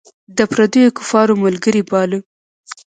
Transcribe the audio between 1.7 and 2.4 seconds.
باله.